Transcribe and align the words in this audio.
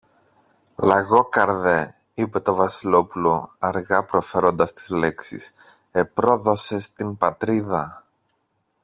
Λαγόκαρδε, 0.75 1.95
είπε 2.13 2.39
το 2.39 2.53
Βασιλόπουλο, 2.55 3.55
αργά 3.59 4.03
προφέροντας 4.03 4.73
τις 4.73 4.89
λέξεις, 4.89 5.53
επρόδωσες 5.91 6.93
την 6.93 7.17
Πατρίδα. 7.17 8.03